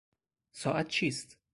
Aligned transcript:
ساعت 0.51 0.87
چیست؟ 0.87 1.37